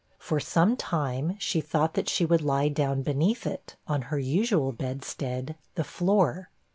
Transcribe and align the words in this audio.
For 0.17 0.39
some 0.39 0.77
time 0.77 1.35
she 1.37 1.61
thought 1.61 1.93
that 1.93 2.09
she 2.09 2.25
would 2.25 2.41
lie 2.41 2.69
down 2.69 3.03
beneath 3.03 3.45
it, 3.45 3.75
on 3.87 4.01
her 4.09 4.17
usual 4.17 4.71
bedstead, 4.71 5.55
the 5.75 5.83
floor. 5.83 6.49